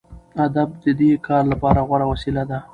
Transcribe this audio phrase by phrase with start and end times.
[0.45, 2.59] ادب د دې کار لپاره غوره وسیله ده.